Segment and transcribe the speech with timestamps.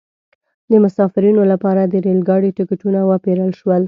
[0.69, 3.79] د مسافرینو لپاره د ریل ګاډي ټکټونه وپیرل شول.